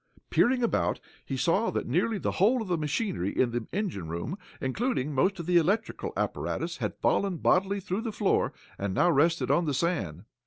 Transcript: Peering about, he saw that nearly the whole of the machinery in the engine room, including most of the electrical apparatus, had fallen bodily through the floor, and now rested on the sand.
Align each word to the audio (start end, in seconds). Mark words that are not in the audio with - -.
Peering 0.31 0.63
about, 0.63 0.99
he 1.23 1.37
saw 1.37 1.69
that 1.69 1.85
nearly 1.85 2.17
the 2.17 2.31
whole 2.31 2.59
of 2.63 2.67
the 2.67 2.75
machinery 2.75 3.39
in 3.39 3.51
the 3.51 3.67
engine 3.71 4.07
room, 4.07 4.35
including 4.59 5.13
most 5.13 5.39
of 5.39 5.45
the 5.45 5.57
electrical 5.57 6.11
apparatus, 6.17 6.77
had 6.77 6.97
fallen 6.97 7.37
bodily 7.37 7.79
through 7.79 8.01
the 8.01 8.11
floor, 8.11 8.51
and 8.79 8.95
now 8.95 9.11
rested 9.11 9.51
on 9.51 9.65
the 9.65 9.75
sand. 9.75 10.23